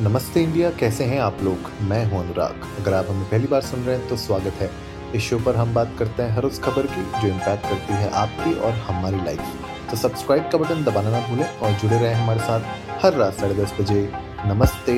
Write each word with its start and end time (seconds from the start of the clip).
नमस्ते 0.00 0.42
इंडिया, 0.42 0.70
कैसे 0.70 1.04
हैं 1.04 1.18
आप 1.20 1.38
लोग? 1.42 1.70
मैं 1.80 2.04
हूँ 2.04 2.20
अनुराग। 2.20 2.60
अगर 2.80 2.94
आप 2.94 3.06
हमें 3.08 3.24
पहली 3.30 3.46
बार 3.46 3.62
सुन 3.62 3.80
रहे 3.80 3.96
हैं 3.96 4.08
तो 4.08 4.16
स्वागत 4.16 4.52
है। 4.52 4.70
इस 5.14 5.22
शो 5.22 5.38
पर 5.38 5.56
हम 5.56 5.74
बात 5.74 5.94
करते 5.98 6.22
हैं 6.22 6.30
हर 6.30 6.44
उस 6.44 6.58
खबर 6.58 6.86
की 6.86 7.02
जो 7.20 7.28
इम्पैक्ट 7.28 7.64
करती 7.64 7.92
है 7.92 8.08
आपकी 8.10 8.54
और 8.54 8.72
हमारी 8.86 9.16
लाइफ 9.16 9.90
तो 9.90 9.96
सब्सक्राइब 9.96 10.48
का 10.52 10.58
बटन 10.58 10.84
दबाना 10.84 11.10
ना 11.10 11.20
भूलें 11.28 11.46
और 11.46 11.72
जुड़े 11.72 11.98
रहें 11.98 12.14
हमारे 12.14 12.40
साथ 12.40 13.04
हर 13.04 13.14
रात 13.14 13.34
साढ़े 13.34 13.54
दस 13.54 13.74
बजे 13.80 14.08
नमस्ते 14.46 14.92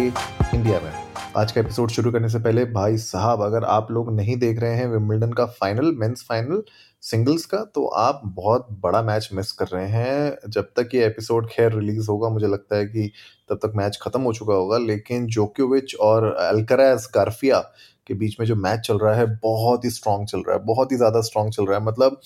इंडिया 0.55 0.81
में। 0.81 0.93
आज 1.37 1.53
का 1.53 1.61
एपिसोड 1.61 1.91
शुरू 1.91 2.11
करने 2.13 2.29
से 2.29 2.39
पहले 2.39 2.65
भाई 2.65 2.97
साहब, 2.99 3.43
अगर 3.43 3.65
आप 3.65 3.91
लोग 3.91 4.15
नहीं 4.17 4.37
देख 4.37 4.61
रहे 4.61 4.77
हैं 4.77 4.87
विम्बल्डन 4.89 5.33
का 5.33 5.47
फाइनल 5.53 5.93
मेंस 5.93 6.25
फाइनल 6.29 6.63
सिंगल्स 7.03 7.45
का 7.47 7.59
तो 7.75 7.87
आप 7.87 8.21
बहुत 8.25 8.69
बड़ा 8.83 9.03
मैच 9.03 9.29
मिस 9.33 9.51
कर 9.53 9.67
रहे 9.67 9.89
हैं। 9.89 10.51
जब 10.51 10.69
तक 10.77 10.95
ये 10.95 11.05
एपिसोड 11.07 11.49
खैर 11.51 11.73
रिलीज़ 11.73 12.11
होगा, 12.11 12.29
मुझे 12.29 12.47
लगता 12.47 12.77
है 12.77 12.87
कि 12.87 13.11
तब 13.51 13.59
तक 13.63 13.73
मैच 13.77 13.99
खत्म 14.03 14.21
हो 14.23 14.33
चुका 14.33 14.55
होगा, 14.55 14.79
लेकिन 14.79 15.27
जोक्योविच 15.29 15.95
और 15.97 16.33
अल्कराज 16.35 17.09
गार्फिया 17.15 17.65
के 18.07 18.15
बीच 18.15 18.37
में 18.41 18.47
जो 18.47 18.55
मैच 18.57 18.81
चल 18.87 18.99
रहा 18.99 19.15
है, 19.15 19.25
बहुत 19.37 19.85
ही 19.85 19.91
स्ट्रांग 19.91 20.27
चल 20.27 20.39
रहा 20.39 20.57
है, 20.57 20.63
बहुत 20.65 20.91
ही 20.93 20.97
ज़्यादा 20.97 21.21
स्ट्रांग 21.21 21.51
चल 21.53 21.67
रहा 21.67 21.79
है। 21.79 21.85
मतलब 21.85 22.21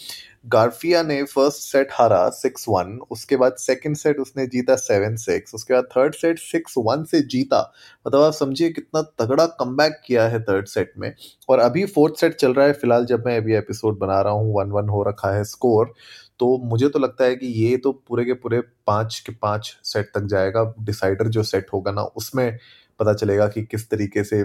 गार्फिया 0.47 1.03
ने 1.03 1.23
फ़र्स्ट 1.25 1.63
सेट 1.63 1.89
हारा 1.93 2.29
सिक्स 2.31 2.65
वन 2.69 2.99
उसके 3.11 3.37
बाद 3.37 3.55
सेकंड 3.59 3.97
सेट 3.97 4.19
उसने 4.21 4.47
जीता 4.47 4.77
सेवन 4.77 5.17
सिक्स 5.17 5.55
उसके 5.55 5.75
बाद 5.75 5.85
थर्ड 5.97 6.15
सेट 6.15 6.39
सिक्स 6.39 6.75
वन 6.79 7.05
से 7.05 7.21
जीता। 7.23 7.61
मतलब 8.07 8.23
आप 8.23 8.33
समझिए 8.35 8.71
कितना 8.71 9.03
तगड़ा 9.21 9.47
कम 9.61 9.77
किया 10.07 10.27
है 10.29 10.41
थर्ड 10.43 10.67
सेट 10.69 10.93
में। 10.99 11.13
और 11.49 11.59
अभी 11.59 11.85
फोर्थ 11.87 12.21
सेट 12.21 12.35
चल 12.37 12.55
रहा 12.55 12.67
है, 12.67 12.73
फ़िलहाल 12.73 13.05
जब 13.07 13.27
मैं 13.27 13.37
अभी 13.37 13.55
एपिसोड 13.57 13.99
बना 13.99 14.21
रहा 14.21 14.33
हूँ 14.33 14.55
वन 14.55 14.71
वन 14.73 14.89
हो 14.89 15.03
रखा 15.03 15.31
है 15.31 15.45
स्कोर 15.45 15.93
तो 16.41 16.57
मुझे 16.65 16.89
तो 16.89 16.99
लगता 16.99 17.25
है 17.25 17.37
कि 17.37 17.47
ये 17.47 17.77
तो 17.77 17.93
पूरे 18.09 18.25
के 18.25 18.33
पूरे 18.35 18.61
पाँच 18.87 19.19
के 19.27 19.33
पाँच 19.33 19.77
सेट 19.85 20.11
तक 20.15 20.27
जाएगा। 20.27 20.63
डिसाइडर 20.81 21.29
जो 21.29 21.43
सेट 21.43 21.67
होगा 21.73 21.93
ना, 21.93 22.03
उसमें 22.03 22.59
पता 23.01 23.13
चलेगा 23.15 23.49
कि 23.49 23.63
किस 23.65 23.89
तरीके 23.91 24.25
से 24.25 24.43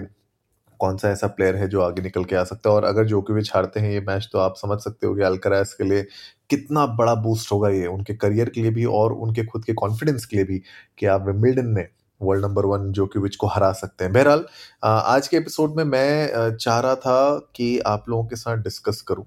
कौन 0.80 0.96
सा 0.96 1.10
ऐसा 1.10 1.26
प्लेयर 1.26 1.56
है 1.56 1.68
जो 1.68 1.80
आगे 1.80 2.02
निकल 2.02 2.24
के 2.24 2.36
आ 2.36 2.42
सकता 2.44 2.70
है। 2.70 2.76
और 2.76 2.84
अगर 2.84 3.02
जो 3.02 3.08
जोकोविच 3.08 3.50
हारते 3.54 3.80
हैं 3.80 3.90
ये 3.92 4.00
मैच 4.00 4.28
तो 4.32 4.38
आप 4.38 4.54
समझ 4.56 4.78
सकते 4.80 5.06
हो 5.06 5.14
कि 5.14 5.22
अल्कराज 5.22 5.72
के 5.74 5.84
लिए 5.84 6.02
कितना 6.50 6.86
बड़ा 6.96 7.14
बूस्ट 7.14 7.52
होगा 7.52 7.68
ये। 7.68 7.86
उनके 7.86 8.14
करियर 8.16 8.48
के 8.48 8.62
लिए 8.62 8.70
भी 8.70 8.84
और 8.84 9.12
उनके 9.12 9.44
खुद 9.44 9.64
के 9.64 9.72
कॉन्फिडेंस 9.74 10.24
के 10.26 10.36
लिए 10.36 10.44
भी 10.44 10.62
कि 10.98 11.06
आप 11.06 11.26
विमिल्डन 11.26 11.66
में 11.66 11.88
वर्ल्ड 12.20 12.44
नंबर 12.44 12.66
वन 12.66 12.84
जो 12.84 12.92
जोकोविच 12.94 13.36
को 13.36 13.46
हरा 13.46 13.72
सकते 13.72 14.04
हैं। 14.04 14.12
बहरहाल 14.12 14.44
आज 14.84 15.28
के 15.28 15.36
एपिसोड 15.36 15.76
में 15.76 15.84
मैं 15.84 16.56
चाह 16.56 16.80
रहा 16.80 16.94
था 16.96 17.38
कि 17.56 17.78
आप 17.78 18.08
लोगों 18.08 18.24
के 18.24 18.36
साथ 18.36 18.62
डिस्कस 18.62 19.00
करूँ। 19.00 19.26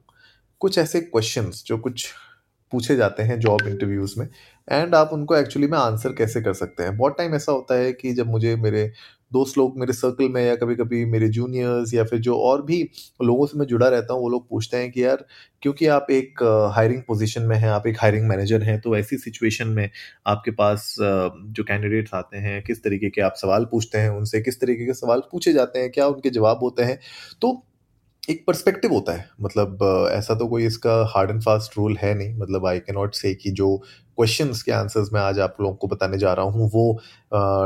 कुछ 0.62 0.78
ऐसे 0.78 1.02
क्वेश्चंस 1.02 1.64
जो 1.68 1.78
कुछ 1.78 2.08
पूछे 2.72 2.96
जाते 2.96 3.24
हैं 3.24 3.40
जॉब 3.40 3.68
इंटरव्यूज़ 3.68 4.20
में 4.20 4.28
एंड 4.68 4.96
आप 4.96 5.10
उनको 5.14 5.36
एक्चुअली 5.36 5.68
में 5.68 5.78
आंसर 5.78 6.14
कैसे 6.14 6.42
कर 6.42 6.54
सकते 6.54 6.84
हैं? 6.84 6.98
बहुत 6.98 7.18
टाइम 7.18 7.36
ऐसा 7.36 7.52
होता 7.52 7.76
है 7.76 7.92
कि 7.94 8.14
जब 8.14 8.28
मुझे 8.30 8.56
मेरे 8.58 8.92
दोस्त 9.32 9.58
लोग 9.58 9.78
मेरे 9.80 9.94
सर्कल 9.94 10.30
में 10.32 10.42
या 10.46 10.56
कभी 10.56 10.76
कभी 10.76 11.04
मेरे 11.06 11.28
जूनियर्स 11.30 11.94
या 11.94 12.04
फिर 12.04 12.20
जो 12.22 12.36
और 12.40 12.62
भी 12.66 12.82
लोगों 13.22 13.46
से 13.48 13.58
मैं 13.60 13.66
जुड़ा 13.68 13.88
रहता 13.90 14.14
हूँ, 14.14 14.22
वो 14.22 14.30
लोग 14.30 14.48
पूछते 14.50 14.78
हैं 14.78 14.92
कि 14.92 15.04
यार, 15.04 15.26
क्योंकि 15.62 15.88
आप 15.88 16.08
एक 16.12 16.44
हायरिंग 16.76 17.02
पोजीशन 17.08 17.44
में 17.44 17.56
हैं, 17.58 17.70
आप 17.70 17.88
एक 17.88 17.98
हायरिंग 18.02 18.28
मैनेजर 18.30 18.64
हैं 18.64 18.80
तो 18.82 18.96
ऐसी 18.98 19.18
सिचुएशन 19.18 19.68
में 19.70 19.90
आपके 20.28 20.52
पास 20.54 20.96
जो 21.00 21.64
कैंडिडेट्स 21.64 22.14
आते 22.14 22.38
हैं, 22.38 22.62
किस 22.64 22.84
तरीके 22.84 23.10
के 23.10 23.22
आप 23.22 23.34
सवाल 23.38 23.66
पूछते 23.72 23.98
हैं, 23.98 24.10
उनसे 24.10 24.42
किस 24.42 24.60
तरीके 24.62 24.86
के 24.86 24.94
सवाल 24.96 25.22
पूछे 25.32 25.54
जाते 25.54 25.80
हैं, 25.80 25.92
क्या 25.92 26.08
उनके 26.08 26.30
जवाब 26.32 26.60
होते 26.64 26.84
हैं? 26.84 27.00
तो 27.42 27.64
एक 28.28 28.44
पर्सपेक्टिव 28.48 28.92
होता 28.94 29.14
है। 29.14 29.30
मतलब 29.42 29.80
ऐसा 30.12 30.36
तो 30.36 30.48
कोई 30.48 30.66
इसका 30.66 30.94
हार्ड 31.14 31.30
एंड 31.30 31.42
फास्ट 31.42 31.78
रूल 31.78 31.96
है 31.98 32.14
नहीं। 32.14 32.34
मतलब 32.38 32.66
आई 32.68 32.80
कैन 32.80 32.96
नॉट 32.96 33.14
से 33.16 33.34
कि 33.36 33.52
जो 33.52 33.76
क्वेश्चंस 34.18 34.62
के 34.64 34.72
आंसर्स 34.72 35.10
मैं 35.14 35.22
आज 35.22 35.40
आप 35.40 35.56
लोगों 35.62 35.76
को 35.76 35.88
बताने 35.88 36.18
जा 36.18 36.34
रहा 36.34 36.46
हूँ, 36.46 36.70
वो 36.74 37.00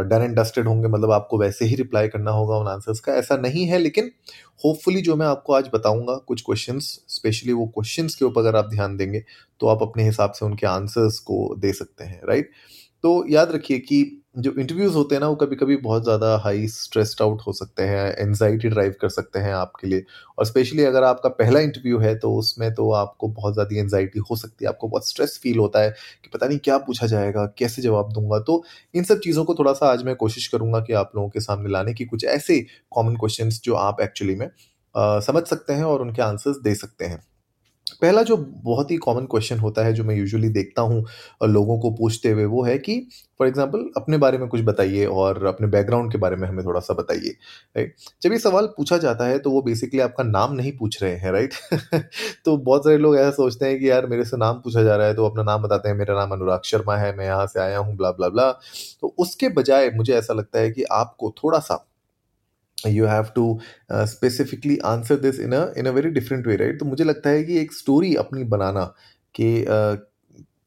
डन 0.10 0.24
एंड 0.24 0.36
डस्टेड 0.40 0.68
होंगे। 0.68 0.88
मतलब 0.88 1.12
आपको 1.12 1.38
वैसे 1.38 1.66
ही 1.66 1.76
रिप्लाई 1.76 2.08
करना 2.08 2.32
होगा 2.32 2.58
उन 2.58 2.68
आंसर्स 2.68 3.00
का। 3.00 3.14
ऐसा 3.14 3.38
नहीं 3.38 3.66
है, 3.68 3.78
लेकिन 3.78 4.12
होपफुली 4.66 5.02
जो 5.02 5.16
मैं 5.16 5.28
आपको 5.28 5.54
आज 5.54 5.70
बताऊँगा 5.74 6.16
कुछ 6.28 6.42
क्वेश्चन 6.42 6.80
स्पेशली 6.80 7.54
वो 7.54 7.66
क्वेश्चन 7.68 8.08
के 8.10 8.26
ऊपर 8.26 8.42
अगर 8.42 8.56
आप 8.56 8.70
ध्यान 8.70 8.98
देंगे 8.98 9.24
तो 9.62 9.68
आप 9.68 9.82
अपने 9.82 10.04
हिसाब 10.04 10.32
से 10.32 10.46
उनके 10.46 10.68
आंसर्स 10.68 11.20
को 11.22 11.56
दे 11.60 11.74
सकते 11.74 12.04
हैं 12.04 12.22
राइट 12.28 12.52
तो 13.04 13.24
याद 13.30 13.52
रखिए 13.52 13.80
कि 13.82 14.18
जो 14.38 14.52
इंटरव्यूज़ 14.60 14.94
होते 14.96 15.16
हैं 15.16 15.20
ना 15.22 15.28
वो 15.28 15.36
कभी 15.36 15.56
कभी 15.56 15.76
बहुत 15.78 16.04
ज़्यादा 16.04 16.36
हाई 16.44 16.68
स्ट्रेस्ड 16.68 17.22
आउट 17.22 17.42
हो 17.48 17.54
सकते 17.54 17.84
हैं 17.84 18.06
एनजाइटी 18.20 18.70
ड्राइव 18.70 18.94
कर 19.02 19.10
सकते 19.10 19.40
हैं 19.40 19.54
आपके 19.54 19.88
लिए। 19.88 20.04
और 20.38 20.46
स्पेशली 20.46 20.84
अगर 20.84 21.04
आपका 21.04 21.30
पहला 21.32 21.60
इंटरव्यू 21.60 22.00
है 22.00 22.16
तो 22.20 22.34
उसमें 22.36 22.74
तो 22.76 22.90
आपको 22.94 23.28
बहुत 23.30 23.54
ज़्यादा 23.54 23.80
एनजाइटी 23.80 24.20
हो 24.22 24.36
सकती 24.36 24.66
है। 24.66 24.70
आपको 24.70 24.88
बहुत 24.88 25.08
स्ट्रेस 25.08 25.40
फील 25.44 25.58
होता 25.60 25.82
है 25.82 25.90
कि 25.90 26.30
पता 26.34 26.48
नहीं 26.48 26.60
क्या 26.60 26.78
पूछा 26.80 27.08
जाएगा 27.08 27.46
कैसे 27.60 27.82
जवाब 27.82 28.12
दूँगा। 28.14 28.40
तो 28.42 28.64
इन 28.94 29.04
सब 29.04 29.20
चीज़ों 29.20 29.46
को 29.46 29.56
थोड़ा 29.56 29.74
सा 29.74 29.92
आज 29.92 30.04
मैं 30.04 30.16
कोशिश 30.16 30.48
करूँगा 30.48 30.80
कि 30.80 30.94
आप 30.94 31.12
लोगों 31.16 31.30
के 31.30 31.40
सामने 31.40 31.70
लाने 31.70 31.94
की 31.94 32.06
कुछ 32.06 32.26
ऐसे 32.28 32.60
कॉमन 32.92 33.16
क्वेश्चन 33.16 33.50
जो 33.64 33.76
आप 33.78 34.02
एक्चुअली 34.02 34.36
में 34.36 34.50
आ, 34.96 35.20
समझ 35.22 35.44
सकते 35.46 35.74
हैं 35.74 35.84
और 35.84 36.02
उनके 36.02 36.22
आंसर्स 36.22 36.58
दे 36.60 36.76
सकते 36.76 37.06
हैं। 37.06 37.24
पहला 38.02 38.22
जो 38.24 38.36
बहुत 38.38 38.92
ही 38.92 38.98
कॉमन 38.98 39.26
क्वेश्चन 39.26 39.60
होता 39.60 39.84
है, 39.86 39.94
जो 39.94 40.04
मैं 40.04 40.16
यूजुअली 40.16 40.50
देखता 40.50 40.82
हूँ 40.82 41.04
लोगों 41.46 41.78
को 41.80 41.92
पूछते 41.92 42.30
हुए, 42.32 42.46
वो 42.46 42.64
है 42.64 42.78
कि 42.80 43.00
फॉर 43.40 43.48
एग्जांपल 43.48 43.86
अपने 43.98 44.18
बारे 44.18 44.38
में 44.38 44.48
कुछ 44.48 44.62
बताइए 44.62 45.06
और 45.06 45.46
अपने 45.46 45.68
बैकग्राउंड 45.68 46.12
के 46.12 46.18
बारे 46.18 46.36
में 46.36 46.48
हमें 46.48 46.64
थोड़ा 46.66 46.80
सा 46.80 46.94
बताइए 46.94 47.30
राइट 47.78 47.96
जब 48.22 48.32
ये 48.32 48.40
सवाल 48.40 48.66
पूछा 48.78 48.98
जाता 48.98 49.28
है 49.28 49.40
तो 49.40 49.52
वो 49.52 49.62
बेसिकली 49.62 50.00
आपका 50.00 50.24
नाम 50.24 50.54
नहीं 50.54 50.72
पूछ 50.78 51.02
रहे 51.04 51.16
हैं 51.16 51.32
राइट 51.32 51.54
तो 52.46 52.58
बहुत 52.60 52.84
सारे 52.84 52.98
लोग 52.98 53.16
ऐसा 53.18 53.32
सोचते 53.32 53.66
हैं 53.66 53.80
कि, 53.80 53.90
यार, 53.90 54.06
मेरे 54.08 54.26
से 54.26 54.38
नाम 54.38 54.60
पूछा 54.60 54.84
जा 54.84 54.96
रहा 54.96 55.08
है 55.08 55.14
तो 55.16 55.26
अपना 55.26 55.44
नाम 55.44 55.62
बताते 55.64 55.90
हैं, 55.90 55.96
मेरा 55.96 56.16
नाम 56.16 56.32
अनुराग 56.32 56.62
शर्मा 56.66 56.98
है, 56.98 57.16
मैं 57.18 57.26
यहाँ 57.26 57.48
से 57.48 57.60
आया 57.60 57.78
हूँ 57.80 57.96
ब्ला 57.98 58.12
ब्ला 58.12 58.30
ब्ला 58.30 58.52
तो 59.02 59.14
उसके 59.20 59.50
बजाय 59.52 59.90
मुझे 59.96 60.14
ऐसा 60.16 60.34
लगता 60.34 60.60
है 60.60 60.72
कि 60.72 60.84
आपको 60.94 61.34
थोड़ा 61.44 61.60
सा 61.60 61.86
you 62.88 63.06
have 63.06 63.24
to 63.36 63.60
specifically 63.94 64.78
answer 64.86 65.16
this 65.16 65.40
in 65.40 65.54
a 65.54 65.66
in 65.78 65.86
a 65.86 65.92
very 65.92 66.10
different 66.10 66.48
way 66.48 66.56
right 66.56 66.80
तो 66.80 66.86
मुझे 66.86 67.04
लगता 67.04 67.30
है 67.30 67.44
कि 67.44 67.58
एक 67.60 67.74
स्टोरी 67.74 68.16
अपनी 68.16 68.44
बनाना 68.46 68.84
कि 69.36 69.66
uh, 69.66 69.98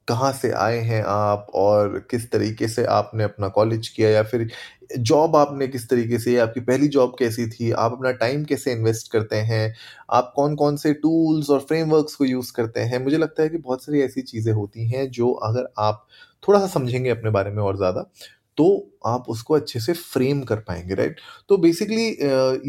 कहाँ 0.09 0.33
से 0.33 0.51
आए 0.53 0.79
हैं 0.79 1.03
आप 1.05 1.47
और 1.55 1.99
किस 2.11 2.31
तरीके 2.33 2.69
से 2.69 2.85
आपने 2.87 3.25
अपना 3.25 3.49
कॉलेज 3.49 3.89
किया 3.89 4.11
या 4.11 4.23
फिर 4.23 4.49
जॉब 5.01 5.37
आपने 5.37 5.69
किस 5.69 5.89
तरीके 5.91 6.19
से 6.19 6.37
आपकी 6.39 6.61
पहली 6.61 6.89
जॉब 6.89 7.17
कैसी 7.19 7.47
थी 7.49 7.71
आप 7.73 7.93
अपना 7.93 8.11
टाइम 8.15 8.45
कैसे 8.45 8.73
इन्वेस्ट 8.73 9.13
करते 9.13 9.37
हैं 9.43 9.75
आप 10.11 10.33
कौन 10.37 10.55
कौन 10.57 10.77
से 10.77 10.93
टूल्स 10.95 11.51
और 11.51 11.61
फ्रेमवर्क्स 11.61 12.15
को 12.15 12.25
यूज़ 12.25 12.53
करते 12.53 12.81
हैं? 12.81 13.05
मुझे 13.05 13.19
लगता 13.19 13.43
है 13.43 13.49
कि 13.49 13.59
बहुत 13.59 13.85
सारी 13.85 14.01
ऐसी 14.03 14.23
चीज़ें 14.23 14.53
होती 14.53 14.89
हैं 14.89 15.11
जो 15.11 15.33
अगर 15.33 15.69
आप 15.79 16.07
थोड़ा 16.49 16.61
सा 16.61 16.67
समझेंगे 16.69 17.11
अपने 17.11 17.31
बारे 17.31 17.51
में 17.51 17.63
और 17.63 17.77
ज़्यादा 17.77 18.11
तो 18.59 18.67
आप 19.07 19.25
उसको 19.29 19.55
अच्छे 19.55 19.81
से 19.81 19.93
फ्रेम 19.93 20.43
कर 20.43 20.57
पाएँगे 20.61 20.95
राइट 20.95 21.21
तो 21.49 21.57
बेसिकली 21.57 22.07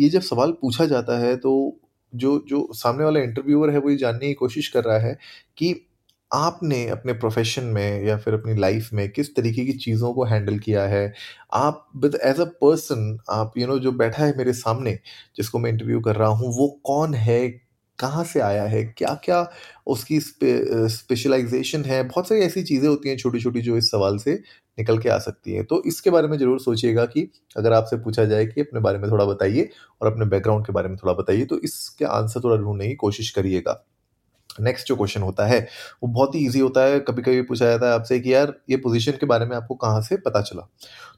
ये 0.04 0.10
जब 0.10 0.22
सवाल 0.22 0.52
पूछा 0.52 0.86
जाता 0.86 1.18
है 1.20 1.36
तो 1.38 1.54
जो 2.14 2.38
जो 2.50 2.68
सामने 2.74 3.04
वाला 3.04 3.20
इंटरव्यूअर 3.20 3.70
है 3.70 3.80
वो 3.80 3.90
ये 3.90 3.98
जानने 3.98 4.28
की 4.28 4.34
कोशिश 4.34 4.68
कर 4.68 4.84
रहा 4.84 4.98
है 5.00 5.18
कि 5.58 5.76
आपने 6.32 6.88
अपने 6.90 7.14
प्रोफेशन 7.14 7.64
में 7.66 8.04
या 8.06 8.18
फिर 8.18 8.34
अपनी 8.34 8.54
लाइफ 8.56 8.90
में 8.94 9.10
किस 9.10 9.36
तरीके 9.36 9.66
की 9.66 9.74
चीज़ों 9.74 10.14
को 10.14 10.24
हैंडल 10.26 10.60
किया 10.60 10.84
है? 10.84 11.14
आप 11.54 11.88
विद 11.98 12.16
एज 12.24 12.40
अ 12.42 12.46
पर्सन 12.62 13.18
आप 13.32 13.54
यू 13.58 13.64
you 13.64 13.70
नो 13.70 13.74
know, 13.76 13.84
जो 13.86 13.92
बैठा 13.94 14.24
है 14.26 14.38
मेरे 14.38 14.54
सामने 14.54 14.98
जिसको 15.38 15.60
मैं 15.60 15.72
इंटरव्यू 15.72 16.00
कर 16.02 16.16
रहा 16.16 16.30
हूँ 16.30 16.54
वो 16.58 16.68
कौन 16.86 17.14
है? 17.16 17.48
कहाँ 18.00 18.24
से 18.26 18.40
आया 18.42 18.64
है? 18.64 18.84
क्या 18.98 19.14
क्या 19.26 19.48
उसकी 19.88 20.20
स्पेशलाइजेशन 20.22 21.84
है? 21.86 22.04
बहुत 22.04 22.28
सारी 22.30 22.42
ऐसी 22.42 22.64
चीज़ें 22.64 22.88
होती 22.90 23.10
हैं 23.10 23.18
छोटी 23.18 23.40
छोटी 23.42 23.62
जो 23.62 23.78
इस 23.78 23.92
सवाल 23.92 24.18
से 24.20 24.40
निकल 24.78 24.98
के 24.98 25.10
आ 25.10 25.18
सकती 25.20 25.54
है। 25.54 25.64
तो 25.64 25.82
इसके 25.86 26.10
बारे 26.10 26.28
में 26.28 26.38
ज़रूर 26.38 26.60
सोचिएगा 26.60 27.06
कि 27.06 27.28
अगर 27.58 27.74
आपसे 27.74 27.98
पूछा 27.98 28.26
जाए 28.26 28.46
कि 28.46 28.62
अपने 28.62 28.80
बारे 28.80 29.00
में 29.00 29.10
थोड़ा 29.12 29.26
बताइए 29.26 29.70
और 30.02 30.12
अपने 30.12 30.26
बैकग्राउंड 30.26 30.66
के 30.66 30.74
बारे 30.74 30.90
में 30.90 30.98
थोड़ा 30.98 31.14
बताइए 31.14 31.46
तो 31.46 31.60
इसके 31.60 32.06
आंसर 32.06 32.42
थोड़ा 32.44 32.58
ढूँढने 32.58 32.88
की 32.88 32.96
कोशिश 32.98 33.30
करिएगा। 33.32 33.84
नेक्स्ट 34.56 34.88
जो 34.88 34.96
क्वेश्चन 34.96 35.22
होता 35.22 35.46
है, 35.46 35.60
वो 36.04 36.08
बहुत 36.10 36.36
ही 36.36 36.46
ईजी 36.46 36.60
होता 36.60 36.82
है। 36.82 37.00
कभी 37.00 37.22
कभी 37.22 37.42
पूछा 37.44 37.66
जाता 37.66 37.88
है 37.88 37.94
आपसे 37.94 38.20
कि 38.20 38.34
यार, 38.34 38.54
ये 38.70 38.78
पोजीशन 38.78 39.12
के 39.12 39.26
बारे 39.26 39.46
में 39.46 39.56
आपको 39.58 39.76
कहाँ 39.76 40.02
से 40.02 40.18
पता 40.20 40.42
चला? 40.42 40.68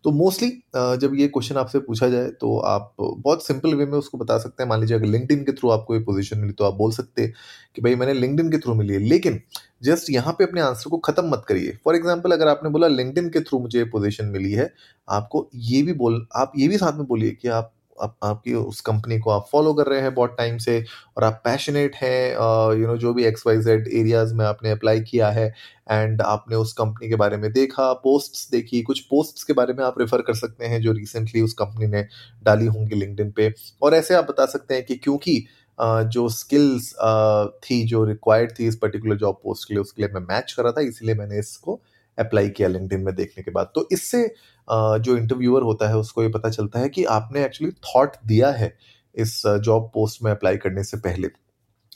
तो 0.04 0.12
मोस्टली 0.14 0.50
जब 0.76 1.16
ये 1.16 1.28
क्वेश्चन 1.28 1.56
आपसे 1.58 1.80
पूछा 1.80 2.08
जाए 2.10 2.28
तो 2.32 2.58
आप 2.60 2.94
बहुत 3.00 3.46
सिंपल 3.46 3.74
वे 3.76 3.86
में 3.86 3.98
उसको 3.98 4.18
बता 4.18 4.38
सकते 4.38 4.64
हैं। 4.64 4.70
मान 4.70 4.80
लीजिए, 4.82 4.98
अगर 4.98 5.06
लिंकड 5.08 5.46
के 5.46 5.52
थ्रू 5.52 5.70
आपको 5.70 5.96
ये 5.96 6.02
पोजीशन 6.02 6.40
मिली 6.40 6.54
तो 6.54 6.64
आप 6.64 6.74
बोल 6.76 6.92
सकते 6.94 7.22
हैं 7.22 7.34
कि 7.76 7.82
भाई, 7.82 7.96
मैंने 7.96 8.14
लिंकड 8.14 8.52
के 8.52 8.58
थ्रू 8.58 8.74
मिली 8.76 8.94
है। 8.94 9.00
लेकिन 9.02 9.40
जस्ट 9.84 10.10
यहाँ 10.12 10.34
पे 10.34 10.44
अपने 10.44 10.62
आंसर 10.62 10.90
को 10.90 10.98
खत्म 11.00 11.30
मत 11.32 11.44
करिए। 11.48 11.78
फॉर 11.86 11.96
एग्ज़ाम्पल 11.96 12.32
अगर 12.32 12.48
आपने 12.48 12.70
बोला 12.70 12.88
लिंकड 12.90 13.32
के 13.34 13.40
थ्रू 13.42 13.60
मुझे 13.60 13.84
पोजिशन 13.88 14.26
मिली 14.28 14.52
है। 14.52 14.72
आपको 15.08 15.50
ये 15.56 15.82
भी 15.82 15.94
बोल, 15.96 16.26
आप 16.36 16.52
ये 16.58 16.68
भी 16.68 16.78
साथ 16.78 16.94
में 16.94 17.06
बोलिए 17.08 17.32
कि 17.32 17.48
आप 17.50 17.74
आप 18.02 18.16
आपकी 18.24 18.54
उस 18.54 18.82
कंपनी 18.82 19.20
को 19.20 19.32
आप 19.32 19.48
फॉलो 19.52 19.74
कर 19.74 19.86
रहे 19.86 20.02
हैं 20.02 20.14
बहुत 20.14 20.36
टाइम 20.38 20.58
से 20.58 20.86
और 21.18 21.24
आप 21.24 21.42
पैशनेट 21.46 21.96
हैं 21.96 22.32
यू 22.80 22.88
नो 22.88 22.98
जो 22.98 23.14
भी 23.14 23.26
एक्स 23.26 23.44
वाई 23.48 23.58
जेड 23.58 23.88
एरियाज़ 23.88 24.34
में 24.34 24.46
आपने 24.46 24.72
अप्लाई 24.72 25.00
किया 25.00 25.30
है 25.30 25.54
एंड 25.92 26.22
आपने 26.22 26.56
उस 26.56 26.74
कंपनी 26.74 27.10
के 27.10 27.16
बारे 27.16 27.38
में 27.38 27.52
देखा 27.52 27.94
पोस्ट्स 27.94 28.50
देखी 28.52 28.82
कुछ 28.82 29.00
पोस्ट्स 29.00 29.44
के 29.44 29.54
बारे 29.54 29.74
में 29.74 29.84
आप 29.86 30.00
रेफर 30.00 30.22
कर 30.22 30.34
सकते 30.34 30.66
हैं 30.66 30.82
जो 30.82 30.92
रिसेंटली 30.92 31.42
उस 31.42 31.54
कंपनी 31.54 31.88
ने 31.88 32.06
डाली 32.44 32.66
होंगी 32.66 32.96
लिंकडिन 32.96 33.32
पे। 33.32 33.54
और 33.82 33.94
ऐसे 33.94 34.14
आप 34.14 34.28
बता 34.30 34.46
सकते 34.46 34.74
हैं 34.74 34.86
कि 34.86 34.96
क्योंकि 34.96 35.46
Uh, 35.80 36.04
जो 36.04 36.30
स्किल्स 36.30 36.96
uh, 37.06 37.64
थी 37.64 37.86
जो 37.86 38.04
रिक्वायर्ड 38.06 38.52
थी 38.60 38.68
इस 38.68 38.76
पर्टिकुलर 38.76 39.16
जॉब 39.16 39.40
पोस्ट 39.44 39.68
के 39.68 39.74
लिए 39.74 39.82
उसके 39.82 40.02
लिए 40.02 40.12
मैं 40.14 40.22
मैच 40.22 40.52
कर 40.52 40.64
रहा 40.64 40.72
था 40.72 40.82
इसलिए 40.82 41.16
मैंने 41.16 41.40
इसको 41.40 41.82
अप्लाई 42.20 42.50
किया 42.50 42.68
लिंक्डइन 42.68 43.02
में 43.02 43.14
देखने 43.16 43.44
के 43.44 43.52
बाद। 43.52 43.72
तो 43.76 43.88
इससे 43.92 44.24
जो 44.68 45.18
इंटरव्यूअर 45.18 45.64
होता 45.64 45.88
है, 45.90 45.98
उसको 45.98 46.24
ये 46.24 46.30
पता 46.30 46.50
चलता 46.50 46.80
है 46.80 46.90
कि 46.90 47.04
आपने 47.12 47.44
एक्चुअली 47.46 47.72
थॉट 47.86 48.16
दिया 48.26 48.52
है 48.52 48.74
इस 49.16 49.42
जॉब 49.66 49.90
पोस्ट 49.94 50.24
में 50.24 50.32
अप्लाई 50.32 50.58
करने 50.58 50.84
से 50.84 50.98
पहले। 51.00 51.28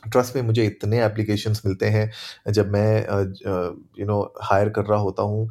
ट्रस्ट 0.03 0.35
में 0.35 0.43
मुझे 0.43 0.65
इतने 0.65 1.03
एप्लीकेशंस 1.05 1.61
मिलते 1.65 1.85
हैं। 1.87 2.51
जब 2.51 2.71
मैं 2.71 3.01
यू 3.99 4.05
नो 4.05 4.21
हायर 4.43 4.69
कर 4.69 4.85
रहा 4.85 4.99
होता 4.99 5.23
हूँ 5.23 5.49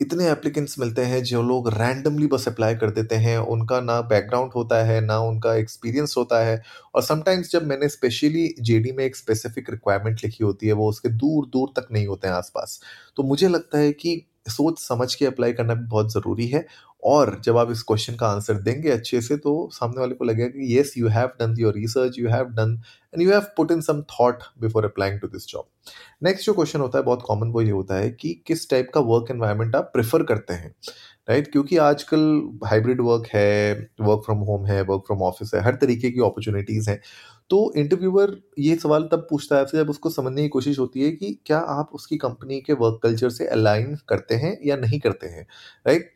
इतने 0.00 0.30
एप्लीकेंट्स 0.30 0.78
मिलते 0.78 1.02
हैं 1.02 1.22
जो 1.24 1.42
लोग 1.42 1.68
रैंडमली 1.68 2.26
बस 2.26 2.48
अप्लाई 2.48 2.74
कर 2.74 2.90
देते 2.90 3.14
हैं। 3.14 3.38
उनका 3.38 3.80
ना 3.80 4.00
बैकग्राउंड 4.00 4.52
होता 4.52 4.84
है, 4.84 5.00
ना 5.00 5.18
उनका 5.18 5.54
एक्सपीरियंस 5.54 6.14
होता 6.18 6.44
है। 6.44 6.62
और 6.94 7.02
समटाइम्स 7.02 7.50
जब 7.50 7.66
मैंने 7.66 7.88
स्पेशली 7.88 8.54
जेडी 8.60 8.92
में 8.92 9.04
एक 9.04 9.16
स्पेसिफिक 9.16 9.70
रिक्वायरमेंट 9.70 10.20
लिखी 10.24 10.44
होती 10.44 10.66
है, 10.66 10.72
वो 10.72 10.88
उसके 10.88 11.08
दूर 11.08 11.46
दूर 11.46 11.68
तक 11.76 11.88
नहीं 11.92 12.06
होते 12.06 12.28
हैं 12.28 12.34
आसपास। 12.34 12.80
तो 13.16 13.22
मुझे 13.22 13.48
लगता 13.48 13.78
है 13.78 13.92
कि 13.92 14.26
सोच 14.50 14.78
समझ 14.78 15.14
के 15.14 15.26
अप्लाई 15.26 15.52
करना 15.52 15.74
भी 15.74 15.86
बहुत 15.86 16.12
ज़रूरी 16.12 16.46
है। 16.48 16.66
और 17.04 17.40
जब 17.44 17.56
आप 17.56 17.70
इस 17.70 17.82
क्वेश्चन 17.82 18.14
का 18.16 18.28
आंसर 18.28 18.54
देंगे 18.54 18.90
अच्छे 18.90 19.20
से 19.20 19.36
तो 19.36 19.68
सामने 19.72 20.00
वाले 20.00 20.14
को 20.14 20.24
लगेगा 20.24 20.48
कि 20.48 20.74
yes 20.76 20.92
you 20.98 21.08
have 21.08 21.28
done 21.40 21.54
your 21.58 21.74
research 21.74 22.18
you 22.18 22.28
have 22.28 22.44
done 22.50 22.80
and 23.14 23.22
you 23.22 23.30
have 23.30 23.40
put 23.56 23.70
in 23.70 23.80
some 23.80 24.02
thought 24.12 24.42
before 24.60 24.84
applying 24.84 25.20
to 25.20 25.28
this 25.28 25.46
job 25.48 25.64
next 26.22 26.46
जो 26.46 26.52
क्वेश्चन 26.52 26.80
होता 26.80 26.98
है, 26.98 27.04
बहुत 27.04 27.22
कॉमन 27.26 27.48
वो 27.48 27.62
ये 27.62 27.70
होता 27.70 27.94
है 27.94 28.10
कि 28.10 28.32
किस 28.46 28.68
टाइप 28.70 28.90
का 28.94 29.00
वर्क 29.02 29.30
एनवायरनमेंट 29.30 29.76
आप 29.76 29.90
प्रेफर 29.94 30.22
करते 30.22 30.54
हैं 30.54 30.74
राइट 31.28 31.38
right? 31.38 31.52
क्योंकि 31.52 31.76
आजकल 31.76 32.58
हाइब्रिड 32.66 33.00
वर्क 33.00 33.26
है 33.34 33.72
वर्क 34.00 34.22
फ्रॉम 34.24 34.38
होम 34.40 34.66
है 34.66 34.82
वर्क 34.82 35.02
फ्रॉम 35.06 35.22
ऑफ़िस 35.22 35.50
है, 35.54 35.60
हर 35.62 35.74
तरीके 35.74 36.10
की 36.10 36.20
अपॉर्चुनिटीज़ 36.20 36.90
हैं। 36.90 37.00
तो 37.50 37.72
इंटरव्यूअर 37.76 38.36
ये 38.58 38.76
सवाल 38.76 39.08
तब 39.12 39.26
पूछता 39.30 39.56
है 39.56 39.62
आपसे 39.62 39.78
जब 39.78 39.90
उसको 39.90 40.10
समझने 40.10 40.42
की 40.42 40.48
कोशिश 40.48 40.78
होती 40.78 41.02
है 41.02 41.10
कि 41.12 41.38
क्या 41.46 41.58
आप 41.58 41.90
उसकी 41.94 42.16
कंपनी 42.16 42.60
के 42.60 42.72
वर्क 42.74 43.00
कल्चर 43.02 43.30
से 43.30 43.46
अलाइन 43.48 43.96
करते 44.08 44.34
हैं 44.34 44.58
या 44.66 44.76
नहीं 44.76 45.00
करते 45.00 45.26
हैं 45.26 45.46
राइट 45.86 46.12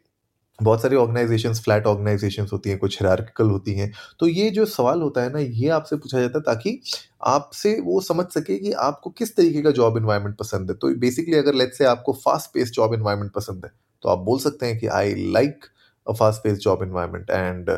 बहुत 0.59 0.83
सारी 0.83 0.97
ऑर्गेनाइजेशन 0.97 1.55
फ्लैट 1.55 1.87
ऑर्गेनाइजेशन 1.87 2.47
होती 2.53 2.71
हैं, 2.71 2.79
कुछ 2.79 3.01
हिरार्किकल 3.03 3.51
होती 3.51 3.75
हैं। 3.75 3.91
तो 4.21 4.27
ये 4.29 4.51
जो 4.51 4.65
सवाल 4.67 5.03
होता 5.03 5.23
है 5.23 5.33
ना, 5.33 5.39
ये 5.39 5.69
आपसे 5.69 5.97
पूछा 5.97 6.21
जाता 6.21 6.39
है 6.39 6.43
ताकि 6.45 6.81
आपसे 7.27 7.75
वो 7.81 8.01
समझ 8.01 8.27
सके 8.29 8.59
कि 8.59 8.73
आपको 8.81 9.11
किस 9.11 9.37
तरीके 9.37 9.63
का 9.63 9.71
जॉब 9.71 9.97
इन्वायरमेंट 9.97 10.37
पसंद 10.37 10.71
है। 10.71 10.77
तो 10.77 10.95
बेसिकली 10.99 11.37
अगर 11.37 11.55
लेट्स 11.55 11.79
से 11.79 11.85
आपको 11.87 12.13
फास्ट 12.25 12.51
पेस 12.55 12.71
जॉब 12.71 12.95
इन्वायरमेंट 12.95 13.33
पसंद 13.33 13.65
है 13.65 13.73
तो 14.03 14.09
आप 14.09 14.19
बोल 14.21 14.39
सकते 14.39 14.67
हैं 14.67 14.79
कि 14.79 14.87
I 14.89 15.15
like 15.33 15.65
a 16.07 16.13
fast 16.13 16.43
pace 16.45 16.59
job 16.59 16.83
environment 16.83 17.31
and 17.31 17.71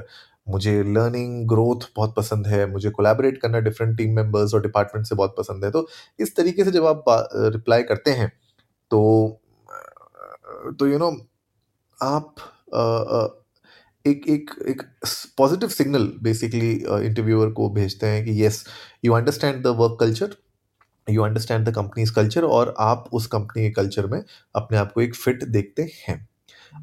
मुझे 0.46 0.82
लर्निंग 0.84 1.48
ग्रोथ 1.48 1.88
बहुत 1.96 2.14
पसंद 2.16 2.46
है 2.46 2.66
मुझे 2.70 2.90
कोलैबोरेट 2.90 3.38
करना 3.42 3.60
डिफरेंट 3.60 3.96
टीम 3.98 4.14
मेंबर्स 4.16 4.54
और 4.54 4.62
डिपार्टमेंट 4.62 5.06
से 5.06 5.14
बहुत 5.14 5.34
पसंद 5.38 5.64
है। 5.64 5.70
तो 5.70 5.86
इस 6.20 6.36
तरीके 6.36 6.64
से 6.64 6.70
जब 6.70 6.86
आप 6.86 7.04
रिप्लाई 7.54 7.82
करते 7.82 8.10
हैं 8.10 8.28
तो 8.90 9.00
तो 10.78 10.86
यू 10.86 10.92
you 10.92 11.00
नो 11.00 11.10
know, 11.10 11.20
आप 12.00 12.34
आ, 12.74 13.26
एक 14.04 14.24
एक 14.28 14.50
एक 14.68 14.82
पॉजिटिव 15.38 15.68
सिग्नल 15.68 16.06
बेसिकली 16.22 16.72
इंटरव्यूअर 17.06 17.50
को 17.52 17.68
भेजते 17.70 18.06
हैं 18.06 18.24
कि 18.24 18.32
yes 18.42 18.64
you 19.04 19.12
understand 19.12 19.62
the 19.64 19.66
work 19.78 19.96
culture 20.00 20.36
you 21.10 21.22
understand 21.22 21.68
the 21.68 21.74
company's 21.74 22.12
culture 22.14 22.44
और 22.46 22.74
आप 22.80 23.08
उस 23.12 23.26
कंपनी 23.26 23.62
के 23.62 23.70
कल्चर 23.72 24.06
में 24.06 24.22
अपने 24.56 24.78
आप 24.78 24.92
को 24.92 25.00
एक 25.00 25.14
फिट 25.14 25.44
देखते 25.44 25.82
हैं। 26.08 26.28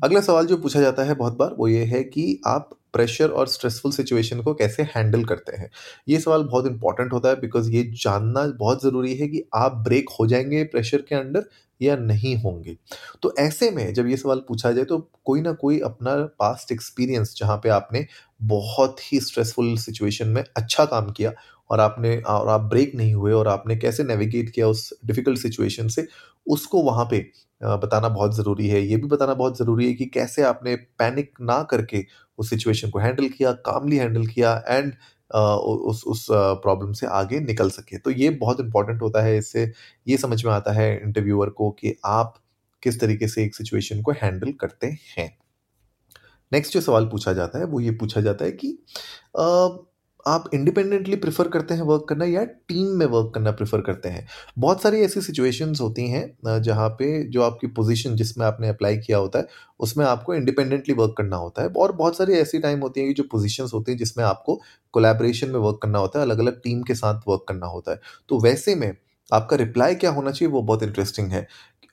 अगला 0.04 0.22
सवाल 0.22 0.48
जो 0.48 0.58
पूछा 0.58 0.82
जाता 0.82 1.04
है 1.04 1.16
बहुत 1.16 1.38
बार 1.38 1.56
वो 1.60 1.68
ये 1.68 1.84
है 1.86 2.04
कि 2.06 2.42
आप 2.48 2.70
प्रेशर 2.94 3.30
और 3.32 3.48
स्ट्रेसफुल 3.48 3.92
सिचुएशन 3.94 4.42
को 4.42 4.54
कैसे 4.54 4.84
हैंडल 4.96 5.24
करते 5.26 5.56
हैं? 5.56 5.70
ये 6.08 6.20
सवाल 6.20 6.44
बहुत 6.46 6.68
इंपॉर्टेंट 6.68 7.14
होता 7.14 7.30
है 7.30 7.40
बिकॉज़ 7.42 7.72
ये 7.72 7.84
जानना 7.96 8.46
बहुत 8.60 8.84
ज़रूरी 8.84 9.16
है 9.16 9.28
कि 9.28 9.44
आप 9.56 9.76
ब्रेक 9.84 10.10
हो 10.20 10.28
जाएँगे 10.28 10.64
प्रेशर 10.66 11.02
के 11.02 11.16
अंडर 11.16 11.46
या 11.82 11.96
नहीं 11.98 12.36
होंगे। 12.38 12.78
तो 13.24 13.34
ऐसे 13.40 13.70
में 13.72 13.94
जब 13.94 14.08
ये 14.08 14.18
सवाल 14.18 14.40
पूछा 14.48 14.72
जाए 14.72 14.86
तो 14.86 14.98
कोई 15.26 15.42
ना 15.42 15.52
कोई 15.56 15.80
अपना 15.82 16.16
पास्ट 16.40 16.72
एक्सपीरियंस 16.72 17.36
जहाँ 17.38 17.58
पे 17.64 17.70
आपने 17.72 18.06
बहुत 18.46 19.00
ही 19.04 19.20
स्ट्रेसफुल 19.22 19.76
सिचुएशन 19.80 20.28
में 20.30 20.44
अच्छा 20.58 20.86
काम 20.86 21.12
किया 21.12 21.32
और 21.70 21.80
आपने, 21.80 22.18
और 22.20 22.48
आप 22.50 22.62
ब्रेक 22.64 22.92
नहीं 22.96 23.14
हुए 23.14 23.32
और 23.34 23.48
आपने 23.48 23.76
कैसे 23.78 24.04
नेविगेट 24.04 24.50
किया 24.50 24.68
उस 24.68 24.90
डिफ़िकल्ट 25.06 25.40
सिचुएशन 25.40 25.88
से, 25.90 26.08
उसको 26.48 26.82
वहाँ 26.84 27.06
पे 27.12 27.20
बताना 27.62 28.10
बहुत 28.10 28.36
ज़रूरी 28.36 28.68
है। 28.68 28.82
ये 28.82 28.96
भी 28.98 29.08
बताना 29.08 29.34
बहुत 29.36 29.58
ज़रूरी 29.58 29.88
है 29.88 29.94
कि 29.94 30.06
कैसे 30.08 30.42
आपने 30.44 30.76
पैनिक 31.00 31.32
ना 31.42 31.62
करके 31.72 32.06
उस 32.40 32.50
सिचुएशन 32.50 32.90
को 32.90 33.00
हैंडल 33.00 33.28
किया 33.30 33.52
कामली 33.66 33.98
हैंडल 33.98 34.26
किया 34.28 34.54
एंड 34.70 34.94
उस 35.32 36.04
उस 36.08 36.26
प्रॉब्लम 36.32 36.92
से 36.94 37.08
आगे 37.08 37.40
निकल 37.40 37.70
सके। 37.70 37.98
तो 37.98 38.12
ये 38.12 38.30
बहुत 38.38 38.60
इंपॉर्टेंट 38.60 39.02
होता 39.02 39.22
है 39.24 39.38
इससे, 39.38 39.72
ये 40.08 40.18
समझ 40.18 40.44
में 40.46 40.52
आता 40.54 40.72
है 40.74 40.94
इंटरव्यूअर 41.04 41.50
को 41.50 41.70
कि 41.72 41.96
आप 42.06 42.34
किस 42.84 43.00
तरीके 43.00 43.28
से 43.28 43.44
एक 43.44 43.56
सिचुएशन 43.56 44.02
को 44.02 44.12
हैंडल 44.22 44.52
करते 44.62 44.88
हैं। 45.18 45.30
नेक्स्ट 46.52 46.74
जो 46.74 46.82
सवाल 46.82 47.06
पूछा 47.06 47.34
जाता 47.34 47.60
है, 47.60 47.66
वो 47.66 47.80
ये 47.80 47.92
पूछा 47.92 48.22
जाता 48.22 48.46
है 48.46 48.52
कि 48.54 48.78
आप 50.26 50.50
इंडिपेंडेंटली 50.54 51.16
प्रेफर 51.16 51.48
करते 51.48 51.74
हैं 51.74 51.82
वर्क 51.82 52.06
करना 52.10 52.26
या 52.26 52.44
टीम 52.44 52.88
में 52.98 53.06
वर्क 53.06 53.32
करना 53.36 53.52
प्रेफर 53.52 53.82
करते 53.82 54.10
हैं? 54.10 54.26
बहुत 54.60 54.82
सारी 54.82 55.02
ऐसी 55.02 55.22
सिचुएशंस 55.22 55.82
होती 55.82 56.08
हैं 56.10 56.62
जहाँ 56.62 56.90
पे 56.92 57.24
जो 57.30 57.42
आपकी 57.44 57.68
पोजीशन 57.70 58.16
जिसमें 58.16 58.46
आपने 58.46 58.70
अप्लाई 58.70 58.98
किया 58.98 59.18
होता 59.18 59.40
है, 59.40 59.48
उसमें 59.80 60.06
आपको 60.06 60.34
इंडिपेंडेंटली 60.36 60.96
वर्क 60.96 61.16
करना 61.18 61.38
होता 61.38 61.62
है। 61.64 61.70
और 61.70 61.92
बहुत 61.94 62.18
सारी 62.18 62.34
ऐसी 62.34 62.60
टाइम 62.60 62.80
होती 62.80 63.00
हैं 63.00 63.10
कि 63.10 63.14
जो 63.14 63.24
पोजीशंस 63.32 63.72
होती 63.74 63.92
हैं 63.92 64.00
जिसमें 64.00 64.26
आपको 64.26 64.62
कोलैबोरेशन 64.94 65.50
में 65.50 65.60
वर्क 65.60 65.80
करना 65.84 66.00
होता 66.00 66.20
है 66.20 66.26
अलग 66.26 66.40
अलग 66.40 66.62
टीम 66.64 66.82
के 66.84 66.96
साथ 66.96 67.22
वर्क 67.28 67.46
करना 67.50 67.68
होता 67.68 67.92
है। 67.92 68.00
तो 68.30 68.40
वैसे 68.42 68.76
में 68.76 68.96
आपका 69.30 69.56
रिप्लाई 69.58 69.96
क्या 69.96 70.12
होना 70.12 70.32
चाहिए 70.32 70.52
वो 70.52 70.62
बहुत 70.62 70.84
इंटरेस्टिंग 70.84 71.32
है। 71.32 71.48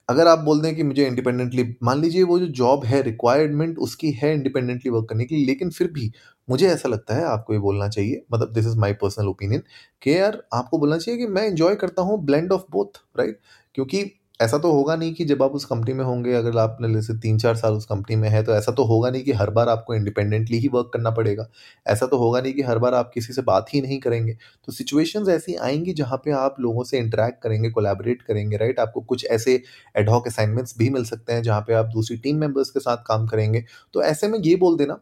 अगर 0.09 0.27
आप 0.27 0.39
बोल 0.39 0.61
दें 0.61 0.75
कि 0.75 0.83
मुझे 0.83 1.05
इंडिपेंडेंटली 1.07 1.63
मान 1.83 2.01
लीजिए 2.01 2.23
वो 2.23 2.37
जो 2.39 2.45
जॉब 2.57 2.83
है 2.85 3.01
रिक्वायरमेंट 3.01 3.77
उसकी 3.77 4.11
है 4.13 4.33
इंडिपेंडेंटली 4.33 4.91
वर्क 4.91 5.07
करने 5.09 5.25
की 5.25 5.45
लेकिन 5.45 5.69
फिर 5.69 5.91
भी 5.91 6.11
मुझे 6.47 6.67
ऐसा 6.67 6.89
लगता 6.89 7.15
है 7.15 7.23
आपको 7.25 7.53
ये 7.53 7.59
बोलना 7.59 7.87
चाहिए 7.89 8.21
मतलब 8.33 8.53
this 8.53 8.67
is 8.67 8.77
my 8.77 8.93
personal 8.93 9.27
opinion 9.27 9.63
कि 10.01 10.17
यार 10.17 10.41
आपको 10.53 10.77
बोलना 10.79 10.97
चाहिए 10.97 11.19
कि 11.19 11.27
मैं 11.27 11.47
इन्जॉय 11.47 11.75
करता 11.75 12.01
हूँ 12.01 12.23
ब्लेंड 12.25 12.51
ऑफ़ 12.51 12.63
बोथ 12.71 13.01
राइट 13.19 13.39
क्योंकि 13.75 14.03
ऐसा 14.39 14.57
तो 14.57 14.71
होगा 14.71 14.95
नहीं 14.95 15.13
कि 15.13 15.25
जब 15.25 15.41
आप 15.43 15.51
उस 15.51 15.63
कंपनी 15.65 15.93
में 15.93 16.03
होंगे, 16.05 16.33
अगर 16.33 16.57
आपने 16.57 16.93
जैसे 16.93 17.13
तीन 17.19 17.37
चार 17.37 17.55
साल 17.55 17.73
उस 17.73 17.85
कंपनी 17.85 18.15
में 18.15 18.27
है 18.29 18.41
तो 18.43 18.53
ऐसा 18.53 18.71
तो 18.71 18.83
होगा 18.83 19.09
नहीं 19.09 19.23
कि 19.23 19.31
हर 19.31 19.49
बार 19.49 19.69
आपको 19.69 19.95
इंडिपेंडेंटली 19.95 20.57
ही 20.57 20.67
वर्क 20.67 20.89
करना 20.93 21.11
पड़ेगा। 21.11 21.47
ऐसा 21.87 22.05
तो 22.05 22.17
होगा 22.17 22.41
नहीं 22.41 22.53
कि 22.53 22.61
हर 22.61 22.79
बार 22.79 22.93
आप 22.93 23.11
किसी 23.13 23.33
से 23.33 23.41
बात 23.41 23.73
ही 23.73 23.81
नहीं 23.81 23.99
करेंगे। 23.99 24.33
तो 24.67 24.71
सिचुएशंस 24.71 25.29
ऐसी 25.29 25.55
आएँगी 25.55 25.93
जहाँ 25.93 26.17
पे 26.25 26.31
आप 26.33 26.55
लोगों 26.59 26.83
से 26.83 26.97
इंटरेक्ट 26.99 27.41
करेंगे 27.43 27.69
कोलैबोरेट 27.69 28.21
करेंगे 28.21 28.57
राइट 28.57 28.79
आपको 28.79 29.01
कुछ 29.03 29.25
ऐसे 29.27 29.61
एडहॉक 29.95 30.27
असाइनमेंट्स 30.27 30.77
भी 30.77 30.89
मिल 30.89 31.03
सकते 31.05 31.33
हैं 31.33 31.43
जहाँ 31.43 31.61
पे 31.61 31.73
आप 31.73 31.85
दूसरी 31.85 32.17
टीम 32.17 32.37
मेंबर्स 32.37 32.69
के 32.69 32.79
साथ 32.79 32.97
काम 33.07 33.27
करेंगे। 33.27 33.63
तो 33.93 34.03
ऐसे 34.03 34.27
में 34.27 34.39
ये 34.39 34.55
बोल 34.55 34.77
देना 34.77 34.99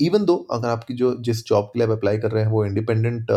इवन 0.00 0.24
दो 0.24 0.36
अगर 0.52 0.68
आपकी 0.68 0.94
जो 0.94 1.16
जिस 1.20 1.44
जॉब 1.46 1.64
के 1.64 1.78
लिए 1.78 1.88
आप 1.88 1.92
अप्लाई 1.92 2.18
कर 2.18 2.30
रहे 2.30 2.42
हैं, 2.44 2.50
वो 2.50 2.64
इंडिपेंडेंट 2.66 3.30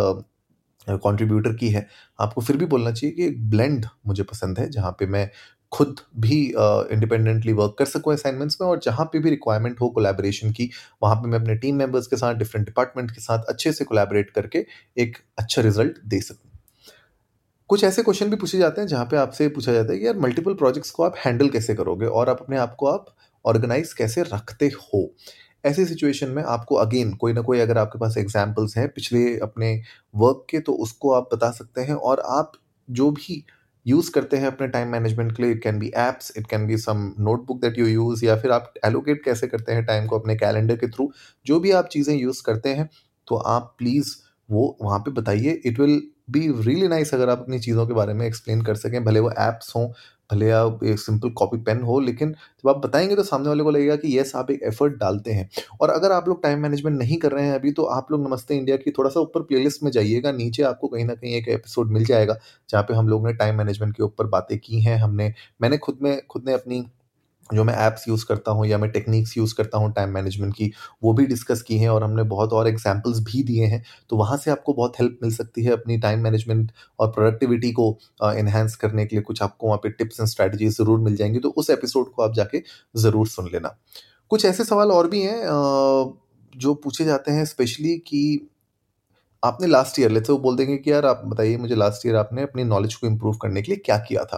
कंट्रीब्यूटर 0.89 1.53
की 1.56 1.70
है, 1.70 1.88
आपको 2.20 2.41
फिर 2.41 2.58
भी 2.58 2.65
बोलना 2.65 2.91
चाहिए 2.91 3.15
कि 3.15 3.25
एक 3.25 3.50
ब्लेंड 3.50 3.86
मुझे 4.08 4.24
पसंद 4.24 4.60
है, 4.60 4.70
जहाँ 4.70 4.91
पे 4.91 5.06
मैं 5.08 5.29
खुद 5.72 6.00
भी 6.17 6.41
इंडिपेंडेंटली 6.91 7.53
वर्क 7.53 7.75
कर 7.79 7.86
सकूँ 7.86 8.13
असाइनमेंट्स 8.13 8.58
में 8.62 8.67
और 8.67 8.79
जहाँ 8.84 9.06
पे 9.06 9.20
भी 9.20 9.29
रिक्वायरमेंट 9.29 9.82
हो 9.82 9.89
कोलैबोरेशन 9.89 10.51
की, 10.51 10.70
वहाँ 11.03 11.15
पे 11.15 11.27
मैं 11.27 11.39
अपने 11.39 11.56
टीम 11.56 11.75
मेंबर्स 11.75 12.08
के 12.08 12.17
साथ 12.17 12.36
डिफरेंट 12.36 12.65
डिपार्टमेंट 12.65 13.12
के 13.12 13.22
साथ 13.22 13.44
अच्छे 13.50 13.72
से 13.74 13.86
कोलैबोरेट 13.86 14.29
करके 14.32 14.65
एक 14.98 15.17
अच्छा 15.39 15.62
रिज़ल्ट 15.62 15.98
दे 16.06 16.20
सकूँ। 16.22 16.51
कुछ 17.70 17.84
ऐसे 17.84 18.03
क्वेश्चन 18.03 18.29
भी 18.29 18.36
पूछे 18.38 18.58
जाते 18.58 18.82
हैं, 18.82 18.88
जहाँ 18.88 19.06
पे 19.06 19.17
आपसे 19.17 19.48
पूछा 19.50 19.74
जाता 19.74 19.94
है 19.94 20.00
कि 20.00 20.06
यार 20.06 20.17
मल्टीपल 20.20 20.53
प्रोजेक्ट्स 20.56 20.91
को 20.91 21.03
आप 21.03 21.15
हैंडल 21.25 21.50
कैसे 21.50 21.75
करोगे 21.75 22.06
और 22.08 22.29
आप 22.29 22.41
अपने 22.41 22.58
आप 22.58 22.75
को 22.75 22.88
आप 22.88 23.15
ऑर्गेनाइज 23.46 23.91
कैसे 23.94 24.22
रखते 24.24 24.67
हो? 24.67 25.01
ऐसी 25.64 25.86
सिचुएशन 25.86 26.30
में 26.30 26.44
आपको 26.44 26.76
अगेन 26.76 27.14
कोई 27.16 27.34
ना 27.34 27.42
कोई 27.42 27.60
अगर 27.60 27.78
आपके 27.78 28.00
पास 28.00 28.18
एग्जाम्पल्स 28.18 28.78
हैं 28.78 28.88
पिछले 28.90 29.24
अपने 29.40 29.82
वर्क 30.16 30.46
के 30.50 30.60
तो 30.60 30.74
उसको 30.84 31.12
आप 31.12 31.30
बता 31.34 31.52
सकते 31.52 31.82
हैं 31.82 31.96
और 31.96 32.20
आप 32.30 32.52
जो 32.90 33.10
भी 33.12 33.44
यूज़ 33.86 34.12
करते 34.12 34.38
हैं 34.38 34.48
अपने 34.48 34.68
टाइम 34.68 34.88
मैनेजमेंट 34.88 35.36
के 35.38 35.44
लिए 35.44 35.52
it 35.52 35.62
can 35.64 35.80
be 35.80 35.92
apps 35.98 36.32
it 36.38 36.48
can 36.48 36.66
be 36.68 36.78
some 36.78 37.12
notebook 37.20 37.62
that 37.62 37.80
you 37.80 37.88
use 37.88 38.26
या 38.26 38.36
फिर 38.42 38.52
आप 38.52 38.74
एलोकेट 38.86 39.24
कैसे 39.26 39.48
करते 39.48 39.74
हैं 39.74 39.86
टाइम 39.86 40.08
को 40.08 40.20
अपने 40.20 40.36
कैलेंडर 40.36 40.76
के 40.76 40.88
थ्रू 40.88 41.12
जो 41.46 41.60
भी 41.60 41.72
आप 41.72 41.88
चीज़ें 41.92 42.16
यूज़ 42.16 42.42
करते 42.46 42.70
हैं 42.70 42.90
तो 43.28 43.36
आप 43.36 43.76
प्लीज़ 43.78 44.16
वो 44.50 44.78
वहाँ 44.82 45.00
पे 45.00 45.12
बताइए। 45.12 45.62
It 45.66 45.80
will 45.80 46.02
be 46.32 46.40
really 46.62 46.88
nice 46.88 47.14
अगर 47.14 47.30
आप 47.30 47.40
अपनी 47.40 47.60
चीज़ों 47.60 47.86
के 47.88 47.94
बारे 47.94 48.14
में 48.14 48.26
एक्सप्लेन 48.28 48.62
कर 48.62 48.76
सकें, 48.76 49.04
भले 49.06 49.20
वो 49.20 49.32
ऐप्स 49.32 49.74
हों 49.76 49.88
भले 50.29 50.50
आप 50.51 50.84
एक 50.84 51.00
सिंपल 51.00 51.29
कॉपी 51.29 51.57
पेन 51.57 51.81
हो, 51.81 52.00
लेकिन 52.00 52.31
जब 52.31 52.69
आप 52.69 52.77
बताएँगे 52.77 53.15
तो 53.15 53.24
सामने 53.24 53.48
वाले 53.50 53.63
को 53.63 53.72
लगेगा 53.72 53.96
कि 53.96 54.17
यस 54.19 54.31
आप 54.36 54.51
एक 54.51 54.63
एफर्ट 54.63 54.93
डालते 54.93 55.31
हैं। 55.31 55.50
और 55.81 55.89
अगर 55.89 56.12
आप 56.12 56.27
लोग 56.27 56.41
टाइम 56.43 56.60
मैनेजमेंट 56.60 56.98
नहीं 57.00 57.17
कर 57.17 57.31
रहे 57.31 57.46
हैं 57.46 57.53
अभी 57.55 57.72
तो 57.72 57.84
आप 57.84 58.12
लोग 58.12 58.27
नमस्ते 58.27 58.55
इंडिया 58.55 58.77
की 58.77 58.91
थोड़ा 58.91 59.10
सा 59.10 59.19
ऊपर 59.19 59.41
प्लेलिस्ट 59.41 59.84
में 59.84 59.91
जाइएगा, 59.91 60.31
नीचे 60.31 60.63
आपको 60.63 60.88
कहीं 60.88 61.05
ना 61.05 61.13
कहीं 61.13 61.34
एक 61.34 61.48
एपिसोड 61.48 61.91
मिल 61.91 62.05
जाएगा, 62.05 62.38
जहाँ 62.69 62.84
पे 62.84 62.93
हम 62.93 63.07
लोग 63.07 63.27
ने 63.27 63.34
टाइम 63.34 63.57
मैनेजमेंट 63.57 63.96
के 63.98 64.03
ऊपर 64.03 64.27
बातें 64.27 64.57
की 64.60 64.81
हैं, 64.81 64.98
हमने, 64.98 65.34
मैंने 65.62 65.77
खुद 65.77 66.00
में, 66.01 66.22
खुद 66.29 66.43
ने 66.48 66.53
अपनी 66.53 66.86
जो 67.54 67.63
मैं 67.63 67.74
ऐप्स 67.77 68.08
यूज़ 68.08 68.25
करता 68.25 68.51
हूँ 68.51 68.66
या 68.68 68.77
मैं 68.77 68.89
टेक्निक्स 68.92 69.38
यूज़ 69.38 69.54
करता 69.56 69.77
हूँ 69.77 69.92
टाइम 69.94 70.10
मैनेजमेंट 70.10 70.54
की, 70.56 70.72
वो 71.04 71.13
भी 71.13 71.25
डिस्कस 71.27 71.62
की 71.62 71.77
हैं 71.77 71.89
और 71.89 72.04
हमने 72.04 72.24
बहुत 72.25 72.54
और 72.54 72.68
एग्जांपल्स 72.68 73.20
भी 73.24 73.44
दिए 73.44 73.66
हैं। 73.66 73.84
तो 74.10 74.18
वहाँ 74.18 74.38
से 74.38 74.51
आपको 74.51 74.74
बहुत 74.74 75.00
हेल्प 75.00 75.20
मिल 75.24 75.34
सकती 75.34 75.63
है 75.63 75.72
अपनी 75.72 75.98
टाइम 76.00 76.24
मैनेजमेंट 76.24 76.72
और 77.00 77.12
प्रोडक्टिविटी 77.12 77.72
को 77.72 77.89
इन्हेंस 78.34 78.75
करने 78.75 79.06
के 79.06 79.16
लिए। 79.16 79.24
कुछ 79.24 79.42
आपको 79.44 79.68
वहाँ 79.68 79.80
पे 79.84 79.89
टिप्स 79.92 80.20
एंड 80.20 80.30
स्ट्रैटेजी 80.30 80.68
ज़रूर 80.70 81.00
मिल 81.00 81.16
जाएँगी 81.16 81.39
तो 81.39 81.50
उस 81.51 81.70
एपिसोड 81.70 82.12
को 82.12 82.24
आप 82.24 82.34
जाके 82.36 82.63
ज़रूर 82.98 83.27
सुन 83.27 83.50
लेना। 83.54 83.77
कुछ 84.32 84.46
ऐसे 84.46 84.63
सवाल 84.66 84.92
और 84.92 85.08
भी 85.10 85.22
हैं 85.22 85.42
जो 86.54 86.74
पूछे 86.75 87.06
जाते 87.06 87.32
हैं 87.32 87.46
स्पेशली 87.46 87.98
कि 88.08 88.50
आपने 89.44 89.68
लास्ट 89.68 90.00
ईयर 90.00 90.12
लेते 90.12 90.32
वो 90.34 90.39
बोल 90.39 90.56
देंगे 90.58 90.77
कि 90.77 90.92
यार 90.92 91.06
आप 91.06 91.22
बताइए 91.25 91.58
मुझे 91.58 91.75
लास्ट 91.75 92.06
ईयर 92.06 92.16
आपने 92.16 92.42
अपनी 92.44 92.63
नॉलेज 92.66 92.96
को 92.96 93.08
इम्प्रूव 93.08 93.38
करने 93.38 93.62
के 93.62 93.72
लिए 93.72 93.82
क्या 93.86 93.98
किया 94.00 94.24
था 94.25 94.38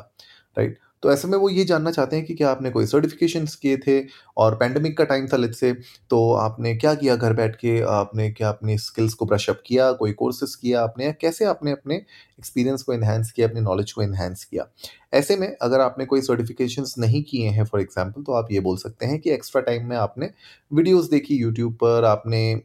राइट 0.57 0.77
तो 1.03 1.11
ऐसे 1.11 1.27
में 1.27 1.37
वो 1.37 1.49
ये 1.49 1.63
जानना 1.65 1.91
चाहते 1.91 2.15
हैं 2.15 2.25
कि 2.25 2.33
क्या 2.35 2.49
आपने 2.51 2.69
कोई 2.69 2.85
सर्टिफिकेशन 2.85 3.45
किए 3.61 3.77
थे? 3.77 3.99
और 4.37 4.55
पैंडमिक 4.55 4.97
का 4.97 5.03
टाइम 5.03 5.27
था 5.27 5.37
लेट 5.37 5.53
से 5.55 5.71
तो 6.09 6.33
आपने 6.35 6.75
क्या 6.75 6.93
किया 6.95 7.15
घर 7.15 7.33
बैठ 7.33 7.55
के? 7.55 7.79
आपने 7.81 8.29
क्या 8.31 8.49
अपनी 8.49 8.77
स्किल्स 8.77 9.13
को 9.13 9.25
ब्रशअप 9.25 9.61
किया? 9.65 9.91
कोई 9.93 10.11
कोर्सेज 10.13 10.55
किया 10.55 10.81
आपने? 10.83 11.11
कैसे 11.21 11.45
आपने 11.45 11.71
अपने 11.71 11.95
एक्सपीरियंस 11.95 12.81
को 12.83 12.93
इन्हेंस 12.93 13.31
किया, 13.31 13.47
अपने 13.47 13.61
नॉलेज 13.61 13.91
को 13.91 14.03
इन्हेंस 14.03 14.43
किया? 14.43 14.67
ऐसे 15.13 15.35
में 15.37 15.47
अगर 15.61 15.79
आपने 15.81 16.05
कोई 16.05 16.21
सर्टिफिकेशन 16.21 16.85
नहीं 16.99 17.23
किए 17.23 17.49
हैं 17.49 17.65
फॉर 17.65 17.81
एग्ज़ाम्पल 17.81 18.23
तो 18.23 18.33
आप 18.33 18.51
ये 18.51 18.59
बोल 18.59 18.77
सकते 18.77 19.05
हैं 19.05 19.19
कि 19.19 19.31
एक्स्ट्रा 19.31 19.61
टाइम 19.61 19.87
में 19.89 19.95
आपने 19.97 20.29
वीडियोज़ 20.71 21.09
देखी 21.11 21.35
यूट्यूब 21.37 21.73
पर, 21.73 22.03
आपने 22.05 22.61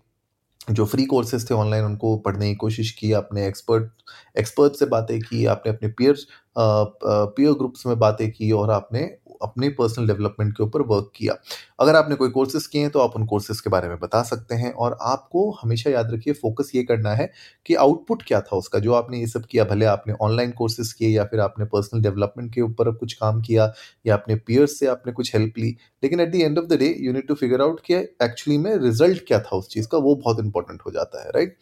जो 0.69 0.85
फ्री 0.85 1.05
कोर्सेज 1.05 1.51
थे 1.51 1.55
ऑनलाइन 1.55 1.85
उनको 1.85 2.17
पढ़ने 2.19 2.49
की 2.49 2.55
कोशिश 2.55 2.91
की 2.91 3.13
आपने 3.13 3.47
एक्सपर्ट 3.47 3.91
एक्सपर्ट 4.39 4.75
से 4.75 4.87
बातें 4.87 5.19
की, 5.21 5.45
आपने 5.47 5.73
अपने 5.73 5.89
पीयर्स 5.89 6.27
पीयर 6.59 7.53
ग्रुप्स 7.53 7.87
में 7.87 7.99
बातें 7.99 8.31
की 8.33 8.51
और 8.53 8.71
आपने 8.71 9.01
अपने 9.43 9.69
पर्सनल 9.73 10.07
डेवलपमेंट 10.07 10.53
के 10.57 10.63
ऊपर 10.63 10.83
वर्क 10.87 11.11
किया। 11.17 11.35
अगर 11.81 11.97
आपने 11.97 12.15
कोई 12.17 12.31
कोर्सेज 12.31 12.67
किए 12.67 12.83
हैं 12.83 12.91
तो 12.91 13.01
आप 13.01 13.17
उन 13.17 13.27
कोर्सेज 13.27 13.61
के 13.61 13.71
बारे 13.71 13.89
में 13.89 13.99
बता 14.01 14.23
सकते 14.25 14.55
हैं 14.55 14.73
और 14.75 14.97
आपको 15.03 15.51
हमेशा 15.63 15.91
याद 15.91 16.13
रखिए 16.13 16.35
फोकस 16.35 16.71
ये 16.75 16.83
करना 16.85 17.11
है 17.13 17.31
कि 17.67 17.75
आउटपुट 17.77 18.23
क्या 18.23 18.41
था 18.43 18.57
उसका। 18.57 18.79
जो 18.79 18.93
आपने 18.95 19.19
ये 19.21 19.27
सब 19.27 19.47
किया, 19.47 19.65
भले 19.65 19.85
आपने 19.87 20.15
ऑनलाइन 20.23 20.51
कोर्सेज 20.53 20.93
किए 20.93 21.09
या 21.09 21.25
फिर 21.25 21.41
आपने 21.41 21.65
पर्सनल 21.67 22.03
डेवलपमेंट 22.03 22.53
के 22.55 22.61
ऊपर 22.63 22.91
कुछ 22.95 23.13
काम 23.15 23.41
किया 23.43 23.73
या 24.07 24.15
अपने 24.15 24.37
पीयर्स 24.37 24.79
से 24.79 24.87
आपने 24.87 25.13
कुछ 25.13 25.35
हेल्प 25.35 25.59
ली, 25.59 25.77
लेकिन 26.03 26.21
at 26.21 26.33
the 26.33 26.35
end 26.37 26.59
of 26.59 26.67
the 26.67 26.79
day 26.79 26.95
you 27.01 27.13
need 27.13 27.27
to 27.29 27.35
figure 27.37 27.63
out 27.63 27.81
कि 27.81 27.95
एक्चुअली 27.95 28.59
में 28.59 28.75
रिज़ल्ट 28.79 29.27
क्या 29.29 29.39
था 29.41 29.57
उस 29.57 29.69
चीज़ 29.69 29.89
का, 29.89 29.99
वो 29.99 30.15
बहुत 30.17 30.41
इंपॉर्टेंट 30.41 30.83
हो 30.87 30.91
जाता 30.91 31.25
है 31.25 31.31
right 31.31 31.57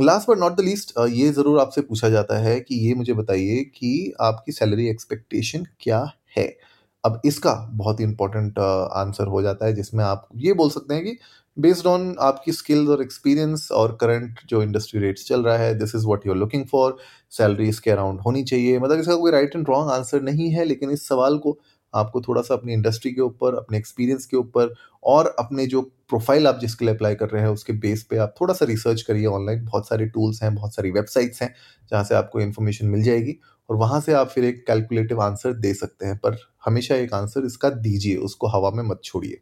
last 0.00 0.30
but 0.30 0.38
not 0.38 0.52
the 0.52 0.60
least 0.60 0.92
ये 1.00 1.28
ज़रूर 1.32 1.60
आपसे 1.60 1.80
पूछा 1.80 2.08
जाता 2.10 2.38
है 2.38 2.58
कि 2.60 2.74
ये 2.78 2.94
मुझे 2.94 3.12
बताइए 3.14 3.62
कि 3.74 4.12
आपकी 4.20 4.52
सैलरी 4.52 4.88
एक्सपेक्टेशन 4.88 5.66
क्या 5.80 6.00
है। 6.36 6.46
अब 7.04 7.20
इसका 7.24 7.52
बहुत 7.72 8.00
ही 8.00 8.04
इंपॉर्टेंट 8.04 8.58
आंसर 8.58 9.26
हो 9.26 9.42
जाता 9.42 9.66
है, 9.66 9.74
जिसमें 9.74 10.04
आप 10.04 10.28
ये 10.36 10.52
बोल 10.52 10.70
सकते 10.70 10.94
हैं 10.94 11.04
कि 11.04 11.16
बेस्ड 11.56 11.86
ऑन 11.86 12.14
आपकी 12.20 12.52
स्किल्स 12.52 12.88
और 12.88 13.02
एक्सपीरियंस 13.02 13.68
और 13.72 13.96
करंट 14.00 14.40
जो 14.48 14.62
इंडस्ट्री 14.62 15.00
रेट्स 15.00 15.26
चल 15.28 15.42
रहा 15.44 15.56
है 15.58 15.74
this 15.78 15.94
is 15.94 16.06
what 16.06 16.26
you 16.26 16.32
are 16.32 16.38
looking 16.38 16.64
for 16.66 16.96
salary 17.30 17.68
इसके 17.68 17.90
अराउंड 17.90 18.20
होनी 18.20 18.42
चाहिए। 18.44 18.78
मतलब 18.78 19.00
इसका 19.00 19.16
कोई 19.16 19.32
राइट 19.32 19.56
एंड 19.56 19.68
रॉन्ग 19.68 19.90
आंसर 19.92 20.22
नहीं 20.22 20.50
है, 20.50 20.64
लेकिन 20.64 20.90
इस 20.90 21.06
सवाल 21.08 21.38
को 21.38 21.58
आपको 21.94 22.20
थोड़ा 22.20 22.42
सा 22.42 22.54
अपनी 22.54 22.72
इंडस्ट्री 22.72 23.12
के 23.12 23.20
ऊपर, 23.20 23.54
अपने 23.54 23.78
एक्सपीरियंस 23.78 24.26
के 24.26 24.36
ऊपर 24.36 24.74
और 25.04 25.34
अपने 25.38 25.66
जो 25.66 25.80
प्रोफ़ाइल 26.08 26.46
आप 26.46 26.58
जिसके 26.60 26.84
लिए 26.84 26.94
अप्लाई 26.94 27.14
कर 27.14 27.28
रहे 27.28 27.42
हैं, 27.42 27.48
उसके 27.48 27.72
बेस 27.74 28.02
पे 28.10 28.16
आप 28.18 28.34
थोड़ा 28.40 28.54
सा 28.54 28.64
रिसर्च 28.64 29.02
करिए 29.02 29.26
ऑनलाइन 29.26 29.64
बहुत 29.64 29.88
सारे 29.88 30.06
टूल्स 30.06 30.42
हैं, 30.42 30.54
बहुत 30.54 30.74
सारी 30.74 30.90
वेबसाइट्स 30.90 31.42
हैं 31.42 31.54
जहाँ 31.90 32.04
से 32.04 32.14
आपको 32.14 32.40
इन्फॉर्मेशन 32.40 32.86
मिल 32.86 33.02
जाएगी 33.02 33.38
और 33.70 33.76
वहाँ 33.76 34.00
से 34.00 34.12
आप 34.12 34.28
फिर 34.28 34.44
एक 34.44 34.64
कैलकुलेटिव 34.66 35.20
आंसर 35.22 35.52
दे 35.54 35.74
सकते 35.74 36.06
हैं। 36.06 36.16
पर 36.16 36.36
हमेशा 36.64 36.94
एक 36.94 37.14
आंसर 37.14 37.44
इसका 37.46 37.70
दीजिए, 37.70 38.16
उसको 38.16 38.48
हवा 38.48 38.70
में 38.70 38.82
मत 38.84 39.00
छोड़िए। 39.04 39.40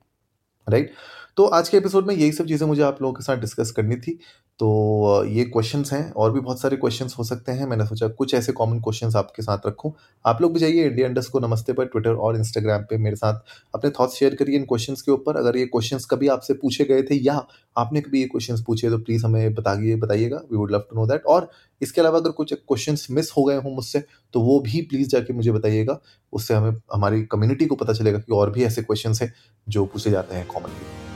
राइट 0.66 0.92
तो 1.36 1.44
आज 1.46 1.68
के 1.68 1.76
एपिसोड 1.76 2.06
में 2.06 2.14
यही 2.14 2.32
सब 2.32 2.46
चीज़ें 2.46 2.66
मुझे 2.68 2.82
आप 2.82 3.00
लोगों 3.02 3.14
के 3.14 3.22
साथ 3.22 3.36
डिस्कस 3.36 3.70
करनी 3.70 3.96
थी। 3.96 4.18
तो 4.60 5.25
ये 5.28 5.44
क्वेश्चंस 5.44 5.92
हैं 5.92 6.12
और 6.12 6.30
भी 6.32 6.40
बहुत 6.40 6.60
सारे 6.60 6.76
क्वेश्चंस 6.76 7.14
हो 7.18 7.25
सकते 7.25 7.52
हैं। 7.52 7.66
मैंने 7.66 7.84
सोचा 7.86 8.08
कुछ 8.10 8.34
ऐसे 8.34 8.52
कॉमन 8.52 8.78
क्वेश्चंस 8.80 9.16
आपके 9.16 9.42
साथ 9.42 9.66
रखूँ। 9.66 9.92
आप 10.25 10.40
लोग 10.42 10.52
भी 10.52 10.60
जाइए 10.60 10.84
इंडिया 10.84 11.08
इंडस्ट 11.08 11.30
को 11.30 11.40
नमस्ते 11.40 11.72
पर 11.72 11.86
ट्विटर 11.86 12.14
और 12.16 12.36
इंस्टाग्राम 12.36 12.82
पे 12.82 12.98
मेरे 12.98 13.16
साथ 13.16 13.40
अपने 13.75 13.90
थॉट्स 13.90 14.14
शेयर 14.14 14.34
करिए 14.34 14.56
इन 14.56 14.64
क्वेश्चंस 14.64 15.02
के 15.02 15.12
ऊपर। 15.12 15.36
अगर 15.36 15.56
ये 15.56 15.66
क्वेश्चंस 15.66 16.06
कभी 16.10 16.28
आपसे 16.28 16.54
पूछे 16.54 16.84
गए 16.84 17.02
थे 17.02 17.14
या 17.16 17.34
आपने 17.76 18.00
कभी 18.00 18.20
ये 18.20 18.26
क्वेश्चंस 18.26 18.62
पूछे 18.66 18.90
तो 18.90 18.98
प्लीज़ 18.98 19.26
हमें 19.26 19.54
बताइए, 19.54 19.96
बताइएगा। 19.96 20.36
We 20.36 20.56
would 20.56 20.72
love 20.72 20.84
to 20.90 20.96
know 20.96 21.06
that 21.06 21.26
और 21.26 21.50
इसके 21.80 22.00
अलावा 22.00 22.18
अगर 22.18 22.30
कुछ 22.30 22.54
क्वेश्चन 22.54 22.96
मिस 23.14 23.30
हो 23.36 23.44
गए 23.44 23.56
हों 23.56 23.75
मुझसे 23.75 24.04
तो 24.34 24.40
वो 24.40 24.58
भी 24.60 24.80
प्लीज़ 24.82 25.08
जाके 25.08 25.32
मुझे 25.32 25.52
बताइएगा। 25.52 25.98
उससे 26.32 26.54
हमें, 26.54 26.80
हमारी 26.94 27.22
कम्युनिटी 27.25 27.66
को 27.66 27.75
पता 27.75 27.92
चलेगा 27.92 28.18
कि 28.18 28.32
और 28.32 28.50
भी 28.50 28.64
ऐसे 28.64 28.82
क्वेश्चन 28.82 29.14
हैं 29.22 29.32
जो 29.66 29.84
पूछे 29.86 30.10
जाते 30.10 30.34
हैं 30.34 30.46
कॉमनली 30.46 31.15